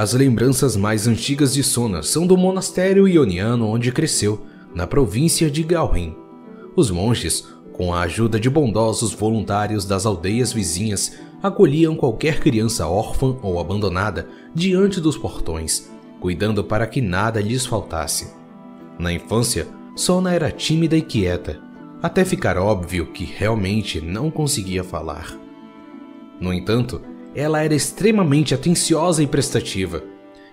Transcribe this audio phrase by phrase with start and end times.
[0.00, 5.62] As lembranças mais antigas de Sona são do monastério ioniano onde cresceu, na província de
[5.62, 6.16] Galrin.
[6.74, 13.36] Os monges, com a ajuda de bondosos voluntários das aldeias vizinhas, acolhiam qualquer criança órfã
[13.42, 18.32] ou abandonada diante dos portões, cuidando para que nada lhes faltasse.
[18.98, 21.60] Na infância, Sona era tímida e quieta,
[22.02, 25.38] até ficar óbvio que realmente não conseguia falar.
[26.40, 27.02] No entanto,
[27.34, 30.02] ela era extremamente atenciosa e prestativa,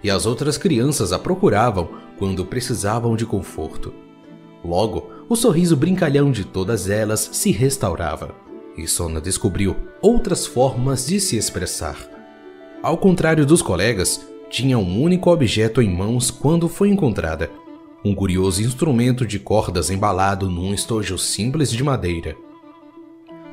[0.04, 3.94] e as outras crianças a procuravam quando precisavam de conforto.
[4.64, 8.36] Logo, o sorriso brincalhão de todas elas se restaurava,
[8.78, 11.98] e Sona descobriu outras formas de se expressar.
[12.82, 17.50] Ao contrário dos colegas, tinha um único objeto em mãos quando foi encontrada:
[18.06, 22.36] um curioso instrumento de cordas embalado num estojo simples de madeira.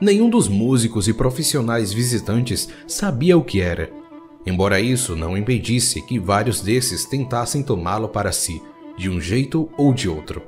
[0.01, 3.93] Nenhum dos músicos e profissionais visitantes sabia o que era,
[4.45, 8.61] embora isso não impedisse que vários desses tentassem tomá-lo para si,
[8.97, 10.43] de um jeito ou de outro.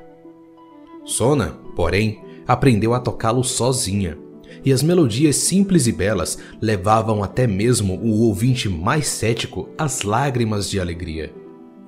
[1.05, 4.19] Sona, porém, aprendeu a tocá-lo sozinha,
[4.64, 10.69] e as melodias simples e belas levavam até mesmo o ouvinte mais cético às lágrimas
[10.69, 11.33] de alegria.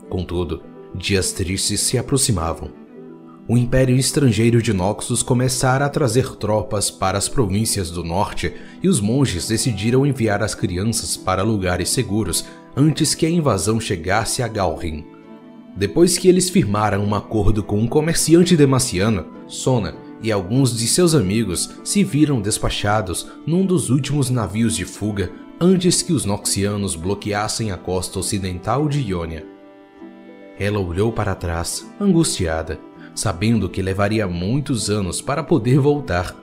[0.08, 0.62] Contudo,
[0.94, 2.87] dias tristes se aproximavam
[3.48, 8.88] o Império Estrangeiro de Noxus começara a trazer tropas para as províncias do norte e
[8.88, 12.44] os monges decidiram enviar as crianças para lugares seguros
[12.76, 15.06] antes que a invasão chegasse a Galrin.
[15.74, 21.14] Depois que eles firmaram um acordo com um comerciante demaciano, Sona e alguns de seus
[21.14, 27.72] amigos se viram despachados num dos últimos navios de fuga antes que os noxianos bloqueassem
[27.72, 29.46] a costa ocidental de Ionia.
[30.58, 32.87] Ela olhou para trás, angustiada
[33.18, 36.36] sabendo que levaria muitos anos para poder voltar,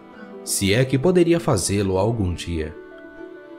[0.43, 2.75] se é que poderia fazê-lo algum dia.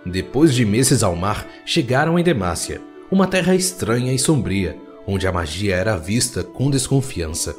[0.04, 2.78] Depois de meses ao mar, chegaram em Demácia,
[3.10, 4.76] uma terra estranha e sombria,
[5.06, 7.56] onde a magia era vista com desconfiança.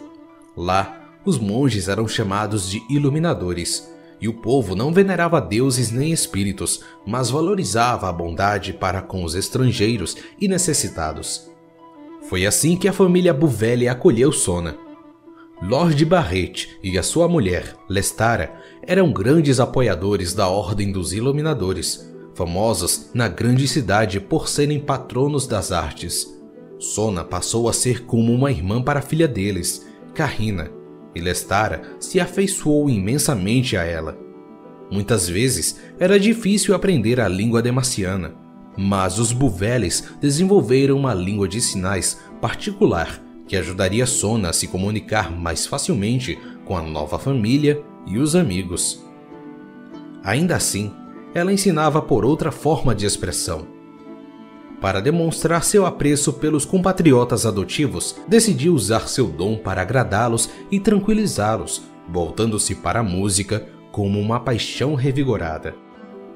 [0.56, 6.84] Lá, os monges eram chamados de iluminadores, e o povo não venerava deuses nem espíritos,
[7.04, 11.50] mas valorizava a bondade para com os estrangeiros e necessitados.
[12.30, 14.86] Foi assim que a família Buvelli acolheu Sona,
[15.62, 18.54] Lord Barrett e a sua mulher, Lestara,
[18.84, 25.72] eram grandes apoiadores da Ordem dos Iluminadores, famosos na grande cidade por serem patronos das
[25.72, 26.32] artes.
[26.78, 30.70] Sona passou a ser como uma irmã para a filha deles, Carrina,
[31.16, 34.16] e Lestara se afeiçoou imensamente a ela.
[34.92, 38.36] Muitas vezes era difícil aprender a língua demaciana,
[38.78, 45.32] mas os Buveles desenvolveram uma língua de sinais particular que ajudaria Sona a se comunicar
[45.32, 49.04] mais facilmente com a nova família e os amigos.
[50.24, 50.92] Ainda assim,
[51.34, 53.68] ela ensinava por outra forma de expressão.
[54.82, 61.82] Para demonstrar seu apreço pelos compatriotas adotivos, decidiu usar seu dom para agradá-los e tranquilizá-los,
[62.08, 65.76] voltando-se para a música como uma paixão revigorada.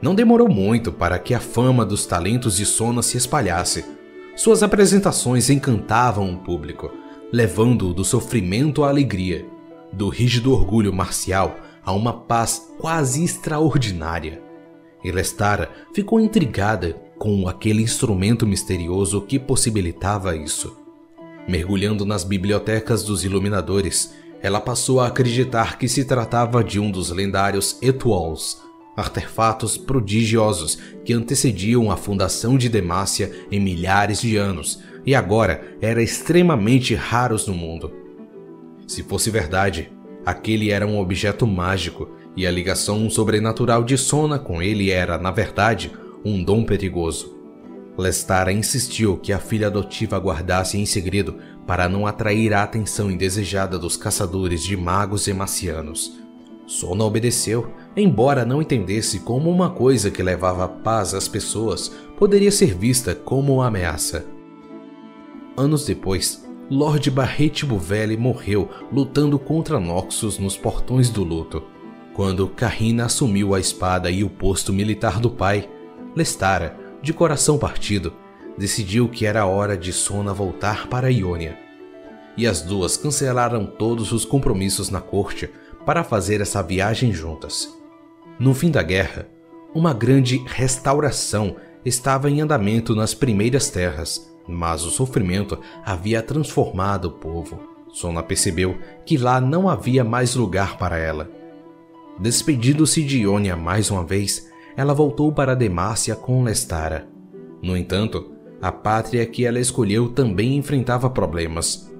[0.02, 3.86] Não demorou muito para que a fama dos talentos de Sona se espalhasse.
[4.36, 6.92] Suas apresentações encantavam o público,
[7.32, 9.46] levando-o do sofrimento à alegria,
[9.94, 14.42] do rígido orgulho marcial a uma paz quase extraordinária.
[15.04, 20.78] E Lestara ficou intrigada com aquele instrumento misterioso que possibilitava isso.
[21.48, 27.10] Mergulhando nas bibliotecas dos iluminadores, ela passou a acreditar que se tratava de um dos
[27.10, 28.62] lendários Etuals,
[28.96, 36.02] artefatos prodigiosos que antecediam a fundação de Demácia em milhares de anos e agora era
[36.02, 37.92] extremamente raros no mundo.
[38.88, 39.92] Se fosse verdade,
[40.26, 45.32] aquele era um objeto mágico e a ligação sobrenatural de Sona com ele era, na
[45.32, 45.92] verdade,
[46.24, 47.38] um dom perigoso.
[47.98, 51.38] Lestara insistiu que a filha adotiva guardasse em segredo
[51.68, 56.20] para não atrair a atenção indesejada dos caçadores de magos emacianos.
[56.66, 62.74] Sona obedeceu, embora não entendesse como uma coisa que levava paz às pessoas poderia ser
[62.74, 64.26] vista como uma ameaça.
[65.62, 71.62] Anos depois, Lord Barrett Buvelle morreu lutando contra Noxus nos Portões do Luto.
[72.16, 75.70] Quando Carrina assumiu a espada e o posto militar do pai,
[76.16, 78.12] Lestara, de coração partido,
[78.58, 81.60] decidiu que era hora de Sona voltar para Iônia.
[82.36, 85.48] E as duas cancelaram todos os compromissos na corte
[85.86, 87.72] para fazer essa viagem juntas.
[88.40, 89.28] No fim da guerra,
[89.76, 91.56] uma grande restauração
[91.86, 97.60] estava em andamento nas primeiras terras mas o sofrimento havia transformado o povo.
[97.92, 101.30] Sona percebeu que lá não havia mais lugar para ela.
[102.20, 107.08] Despedindo-se de Ionia mais uma vez, ela voltou para Demácia com Lestara.
[107.62, 108.32] No entanto,
[108.62, 111.92] a pátria que ela escolheu também enfrentava problemas.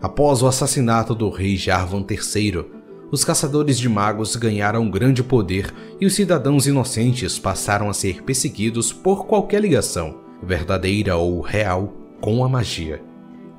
[0.00, 2.64] Após o assassinato do rei Jarvan III,
[3.10, 8.92] os caçadores de magos ganharam grande poder e os cidadãos inocentes passaram a ser perseguidos
[8.92, 13.02] por qualquer ligação, verdadeira ou real, com a magia.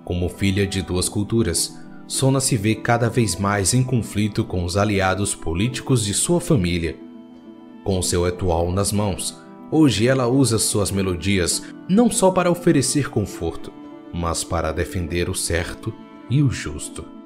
[0.03, 1.77] Como filha de duas culturas,
[2.07, 6.97] Sona se vê cada vez mais em conflito com os aliados políticos de sua família.
[7.83, 9.39] Com seu atual nas mãos,
[9.71, 13.71] hoje ela usa suas melodias não só para oferecer conforto,
[14.11, 15.93] mas para defender o certo
[16.29, 17.18] e o justo.